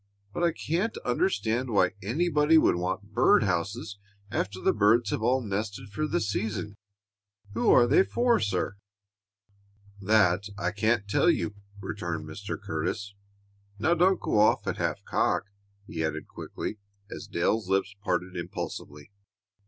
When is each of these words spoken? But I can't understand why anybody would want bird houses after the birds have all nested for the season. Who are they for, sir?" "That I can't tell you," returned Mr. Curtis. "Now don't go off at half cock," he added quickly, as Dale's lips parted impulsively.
But 0.33 0.43
I 0.43 0.51
can't 0.51 0.97
understand 1.05 1.69
why 1.69 1.91
anybody 2.01 2.57
would 2.57 2.73
want 2.75 3.13
bird 3.13 3.43
houses 3.43 3.99
after 4.31 4.59
the 4.59 4.73
birds 4.73 5.11
have 5.11 5.21
all 5.21 5.41
nested 5.41 5.89
for 5.89 6.07
the 6.07 6.19
season. 6.19 6.75
Who 7.53 7.69
are 7.69 7.85
they 7.85 8.01
for, 8.03 8.39
sir?" 8.39 8.77
"That 10.01 10.45
I 10.57 10.71
can't 10.71 11.07
tell 11.07 11.29
you," 11.29 11.53
returned 11.79 12.27
Mr. 12.27 12.59
Curtis. 12.59 13.13
"Now 13.77 13.93
don't 13.93 14.19
go 14.19 14.39
off 14.39 14.65
at 14.65 14.77
half 14.77 15.05
cock," 15.05 15.43
he 15.85 16.03
added 16.03 16.27
quickly, 16.27 16.77
as 17.11 17.27
Dale's 17.27 17.69
lips 17.69 17.95
parted 18.03 18.35
impulsively. 18.35 19.11